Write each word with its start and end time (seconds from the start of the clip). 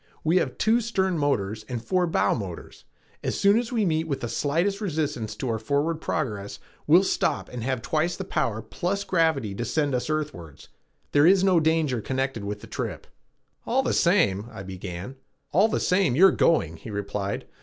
We 0.23 0.37
have 0.37 0.57
two 0.57 0.81
stern 0.81 1.15
motors 1.19 1.63
and 1.69 1.79
four 1.79 2.07
bow 2.07 2.33
motors. 2.33 2.85
As 3.23 3.39
soon 3.39 3.59
as 3.59 3.71
we 3.71 3.85
meet 3.85 4.07
with 4.07 4.21
the 4.21 4.27
slightest 4.29 4.81
resistance 4.81 5.35
to 5.35 5.47
our 5.47 5.59
forward 5.59 6.01
progress 6.01 6.57
we 6.87 6.97
will 6.97 7.03
stop 7.03 7.49
and 7.49 7.63
have 7.63 7.83
twice 7.83 8.15
the 8.17 8.23
power 8.23 8.63
plus 8.63 9.03
gravity 9.03 9.53
to 9.53 9.63
send 9.63 9.93
us 9.93 10.09
earthwards. 10.09 10.69
There 11.11 11.27
is 11.27 11.43
no 11.43 11.59
danger 11.59 12.01
connected 12.01 12.43
with 12.43 12.61
the 12.61 12.65
trip." 12.65 13.05
"All 13.63 13.83
the 13.83 13.93
same" 13.93 14.47
I 14.51 14.63
began. 14.63 15.17
"All 15.51 15.67
the 15.67 15.79
same, 15.79 16.15
you're 16.15 16.31
going," 16.31 16.77
he 16.77 16.89
replied. 16.89 17.45